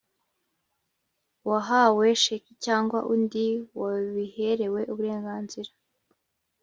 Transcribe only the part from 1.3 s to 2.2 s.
Uwahawe